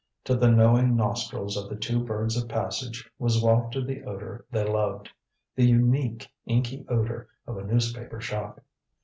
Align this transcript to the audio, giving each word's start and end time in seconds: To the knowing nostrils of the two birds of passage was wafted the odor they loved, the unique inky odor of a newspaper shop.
To 0.23 0.35
the 0.35 0.49
knowing 0.49 0.95
nostrils 0.95 1.55
of 1.55 1.69
the 1.69 1.75
two 1.75 2.03
birds 2.03 2.35
of 2.35 2.49
passage 2.49 3.07
was 3.19 3.39
wafted 3.39 3.85
the 3.85 4.01
odor 4.03 4.43
they 4.49 4.67
loved, 4.67 5.11
the 5.55 5.63
unique 5.67 6.27
inky 6.47 6.83
odor 6.89 7.29
of 7.45 7.57
a 7.57 7.63
newspaper 7.65 8.19
shop. 8.19 8.63